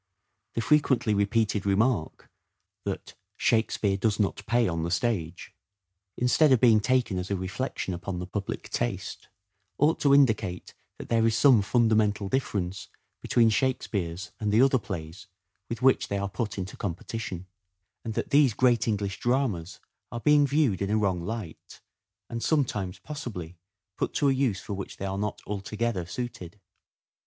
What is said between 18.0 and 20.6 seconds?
and that these great English dramas are being